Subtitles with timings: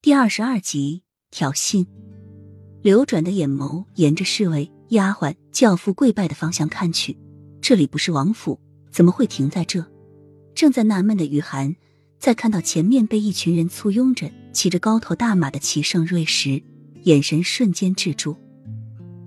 [0.00, 1.02] 第二十二集
[1.32, 1.84] 挑衅，
[2.82, 7.18] 流转的眼眸沿着侍卫、丫鬟、轿夫跪拜的方向看去，
[7.60, 8.60] 这里不是王府，
[8.92, 9.84] 怎么会停在这？
[10.54, 11.74] 正在纳闷的雨涵，
[12.20, 16.62] 在看到前面被一群人簇拥着骑着高头大马的齐盛瑞时，
[17.02, 18.36] 眼神瞬间滞住。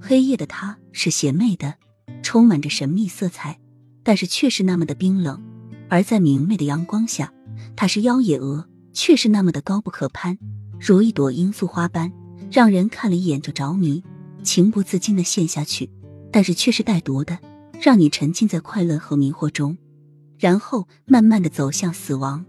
[0.00, 1.74] 黑夜的他是邪魅的，
[2.22, 3.58] 充满着神秘色彩，
[4.04, 5.36] 但是却是那么的冰冷；
[5.88, 7.34] 而在明媚的阳光下，
[7.74, 10.38] 他是妖野鹅，却是那么的高不可攀。
[10.80, 12.10] 如一朵罂粟花般，
[12.50, 14.02] 让人看了一眼就着迷，
[14.42, 15.90] 情不自禁的陷下去，
[16.32, 17.38] 但是却是带毒的，
[17.78, 19.76] 让你沉浸在快乐和迷惑中，
[20.38, 22.46] 然后慢慢的走向死亡。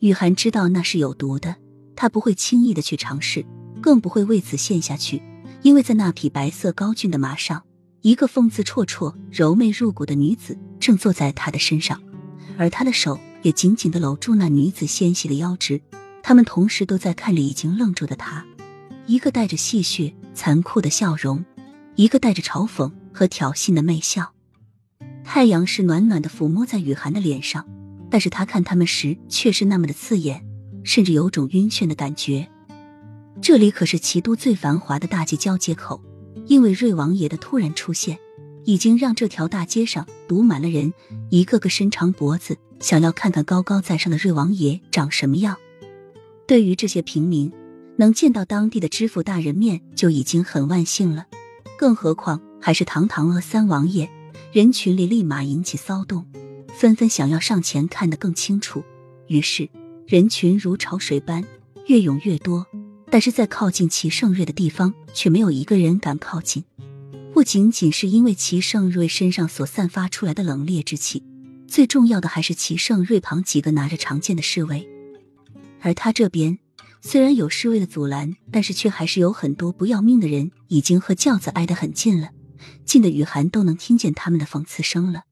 [0.00, 1.54] 雨涵知道那是有毒的，
[1.94, 3.46] 他不会轻易的去尝试，
[3.80, 5.22] 更不会为此陷下去，
[5.62, 7.62] 因为在那匹白色高骏的马上，
[8.02, 12.02] 一个风姿绰绰、柔媚入骨的女子正坐在他的身上，
[12.56, 15.80] 而他的手也紧紧的搂住那女子纤细的腰肢。
[16.28, 18.44] 他们同时都在看着已经愣住的他，
[19.06, 21.42] 一个带着戏谑、残酷的笑容，
[21.94, 24.34] 一个带着嘲讽和挑衅的媚笑。
[25.24, 27.66] 太阳是暖暖的抚摸在雨涵的脸上，
[28.10, 30.44] 但是他看他们时却是那么的刺眼，
[30.84, 32.46] 甚至有种晕眩的感觉。
[33.40, 35.98] 这里可是齐都最繁华的大街交接口，
[36.44, 38.18] 因为瑞王爷的突然出现，
[38.66, 40.92] 已经让这条大街上堵满了人，
[41.30, 45.56] 一个个伸长脖子，想要看看高高在上的瑞王爷长什么样。
[46.48, 47.52] 对于这些平民，
[47.98, 51.26] 能见到当地的知府大人面就已经很万幸了，
[51.76, 54.10] 更何况还是堂堂阿三王爷。
[54.50, 56.26] 人群里立马引起骚动，
[56.72, 58.82] 纷纷想要上前看得更清楚。
[59.26, 59.68] 于是
[60.06, 61.44] 人群如潮水般
[61.86, 62.66] 越涌越多，
[63.10, 66.64] 但是在靠近齐盛瑞的地方，却没有一个人敢靠近。
[67.34, 71.22] 不仅仅是因为齐盛瑞身上所散发出来的冷冽之气，
[71.66, 74.88] 最重要的还是齐盛瑞旁几个拿着长剑的侍卫。
[75.80, 76.58] 而他这边
[77.00, 82.30] 虽然有侍卫的阻拦，但是却还是有很多不要命的人已经和轿子挨得很近了，
[82.84, 85.22] 近的雨涵都能听见他们的讽刺声了。